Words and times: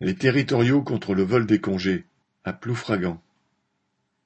Les 0.00 0.14
territoriaux 0.14 0.82
contre 0.82 1.12
le 1.12 1.24
vol 1.24 1.44
des 1.44 1.58
congés, 1.58 2.04
à 2.44 2.52
Ploufragan. 2.52 3.20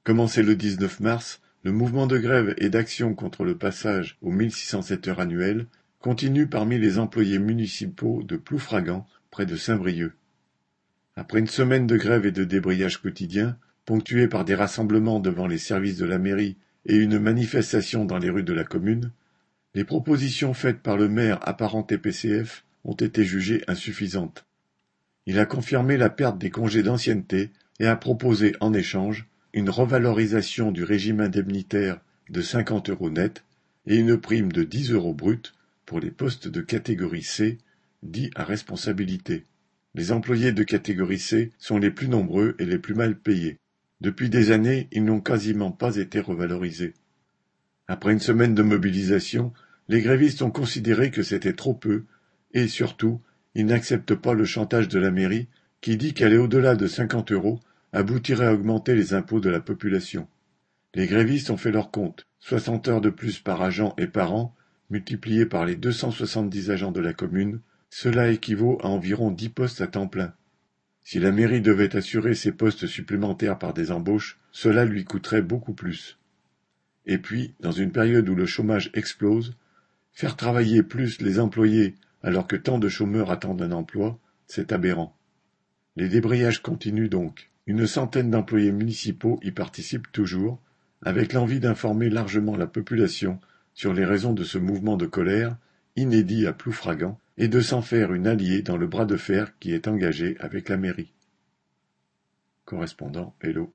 Commencé 0.05 0.43
le 0.43 0.55
19 0.55 1.01
mars, 1.01 1.41
le 1.63 1.73
mouvement 1.73 2.07
de 2.07 2.19
grève 2.19 2.55
et 2.59 2.69
d'action 2.69 3.15
contre 3.15 3.43
le 3.45 3.57
passage 3.57 4.19
aux 4.21 4.31
1607 4.31 5.09
heures 5.09 5.21
annuelles 5.21 5.67
continue 5.99 6.47
parmi 6.47 6.79
les 6.79 6.99
employés 6.99 7.39
municipaux 7.39 8.23
de 8.23 8.37
Ploufragan, 8.37 9.07
près 9.31 9.47
de 9.47 9.57
Saint-Brieuc. 9.57 10.13
Après 11.17 11.39
une 11.39 11.47
semaine 11.47 11.87
de 11.87 11.97
grève 11.97 12.27
et 12.27 12.33
de 12.33 12.45
débrayage 12.45 13.01
quotidien, 13.01 13.57
ponctuée 13.87 14.29
par 14.29 14.45
des 14.45 14.55
rassemblements 14.55 15.21
devant 15.21 15.47
les 15.47 15.57
services 15.57 15.97
de 15.97 16.05
la 16.05 16.19
mairie 16.19 16.59
et 16.85 16.97
une 16.97 17.19
manifestation 17.19 18.05
dans 18.05 18.19
les 18.19 18.29
rues 18.29 18.43
de 18.43 18.53
la 18.53 18.65
commune, 18.65 19.11
les 19.75 19.85
propositions 19.85 20.53
faites 20.53 20.81
par 20.81 20.99
le 20.99 21.09
maire 21.09 21.39
apparenté 21.49 21.97
PCF 21.97 22.67
ont 22.85 22.93
été 22.93 23.25
jugées 23.25 23.65
insuffisantes. 23.69 24.45
Il 25.27 25.39
a 25.39 25.47
confirmé 25.47 25.97
la 25.97 26.11
perte 26.11 26.39
des 26.39 26.51
congés 26.51 26.83
d'ancienneté 26.83 27.51
et 27.79 27.87
a 27.87 27.97
proposé 27.97 28.55
en 28.61 28.73
échange 28.73 29.27
une 29.53 29.71
revalorisation 29.71 30.73
du 30.73 30.83
régime 30.85 31.21
indemnitaire 31.21 32.01
de 32.31 32.41
50 32.41 32.91
euros 32.91 33.11
net 33.11 33.45
et 33.87 33.97
une 33.97 34.17
prime 34.17 34.51
de 34.51 34.63
10 34.63 34.93
euros 34.93 35.15
brut 35.15 35.55
pour 35.87 36.01
les 36.01 36.11
postes 36.11 36.49
de 36.49 36.61
catégorie 36.61 37.23
C, 37.23 37.59
dits 38.03 38.31
à 38.35 38.45
responsabilité. 38.45 39.45
Les 39.95 40.11
employés 40.11 40.53
de 40.53 40.63
catégorie 40.63 41.19
C 41.19 41.51
sont 41.59 41.79
les 41.79 41.91
plus 41.91 42.09
nombreux 42.09 42.57
et 42.59 42.65
les 42.65 42.79
plus 42.79 42.95
mal 42.95 43.17
payés. 43.17 43.59
Depuis 44.01 44.31
des 44.31 44.51
années, 44.51 44.89
ils 44.91 45.05
n'ont 45.05 45.21
quasiment 45.21 45.71
pas 45.71 45.97
été 45.97 46.19
revalorisés. 46.19 46.95
Après 47.89 48.13
une 48.13 48.21
semaine 48.21 48.55
de 48.55 48.63
mobilisation, 48.63 49.53
les 49.89 50.01
grévistes 50.01 50.43
ont 50.43 50.51
considéré 50.51 51.11
que 51.11 51.23
c'était 51.23 51.53
trop 51.53 51.75
peu 51.75 52.05
et, 52.55 52.69
surtout, 52.69 53.21
il 53.55 53.67
n'accepte 53.67 54.15
pas 54.15 54.35
le 54.35 54.45
chantage 54.45 54.89
de 54.89 54.99
la 54.99 55.11
mairie 55.11 55.49
qui 55.81 55.97
dit 55.97 56.15
qu'aller 56.15 56.39
au-delà 56.39 56.77
de 56.77 56.87
cinquante 56.87 57.33
euros 57.33 57.61
aboutirait 57.93 58.47
à 58.47 58.55
augmenter 58.55 58.95
les 58.95 59.15
impôts 59.15 59.41
de 59.41 59.51
la 59.51 59.61
population. 59.61 60.27
Les 60.95 61.07
grévistes 61.07 61.51
ont 61.51 61.57
fait 61.57 61.73
leur 61.73 61.91
compte. 61.91 62.27
Soixante 62.39 62.89
heures 62.89 63.01
de 63.01 63.11
plus 63.11 63.39
par 63.39 63.63
agent 63.63 63.95
et 63.99 64.07
par 64.07 64.33
an, 64.33 64.55
multipliées 64.91 65.47
par 65.47 65.65
les 65.65 65.77
deux 65.77 65.93
cent 65.93 66.11
soixante-dix 66.11 66.71
agents 66.71 66.93
de 66.93 67.01
la 67.01 67.13
commune, 67.13 67.61
cela 67.91 68.31
équivaut 68.31 68.79
à 68.83 68.89
environ 68.89 69.31
dix 69.31 69.49
postes 69.49 69.81
à 69.81 69.87
temps 69.87 70.09
plein. 70.09 70.35
Si 71.05 71.19
la 71.19 71.33
mairie 71.33 71.61
devait 71.61 71.97
assurer 71.97 72.35
ces 72.35 72.53
postes 72.53 72.87
supplémentaires 72.87 73.59
par 73.59 73.75
des 73.75 73.91
embauches, 73.91 74.39
cela 74.51 74.85
lui 74.85 75.05
coûterait 75.05 75.43
beaucoup 75.43 75.75
plus. 75.75 76.19
Et 77.07 77.19
puis, 77.19 77.55
dans 77.61 77.73
une 77.73 77.91
période 77.91 78.29
où 78.29 78.35
le 78.35 78.47
chômage 78.47 78.91
explose, 78.95 79.57
faire 80.13 80.37
travailler 80.37 80.83
plus 80.83 81.21
les 81.21 81.41
employés 81.41 81.97
alors 82.23 82.47
que 82.47 82.57
tant 82.57 82.79
de 82.79 82.89
chômeurs 82.89 83.31
attendent 83.31 83.63
un 83.63 83.73
emploi, 83.73 84.19
c'est 84.47 84.73
aberrant. 84.73 85.17
Les 85.97 86.09
débrayages 86.09 86.63
continuent 86.63 87.09
donc. 87.09 87.51
Une 87.67 87.87
centaine 87.87 88.31
d'employés 88.31 88.73
municipaux 88.73 89.39
y 89.43 89.51
participent 89.51 90.11
toujours, 90.11 90.61
avec 91.03 91.33
l'envie 91.33 91.61
d'informer 91.61 92.11
largement 92.11 92.57
la 92.57 92.67
population 92.67 93.41
sur 93.75 93.93
les 93.93 94.05
raisons 94.05 94.33
de 94.33 94.45
ce 94.45 94.59
mouvement 94.59 94.97
de 94.97 95.07
colère, 95.07 95.57
inédit 95.97 96.47
à 96.47 96.53
Ploufragan, 96.53 97.19
et 97.39 97.49
de 97.49 97.61
s'en 97.61 97.83
faire 97.83 98.13
une 98.13 98.27
alliée 98.27 98.63
dans 98.63 98.77
le 98.77 98.87
bras 98.87 99.07
de 99.07 99.17
fer 99.17 99.59
qui 99.59 99.73
est 99.73 99.89
engagé 99.89 100.37
avec 100.41 100.69
la 100.69 100.77
mairie. 100.77 101.13
Correspondant 102.65 103.35
Hello. 103.41 103.71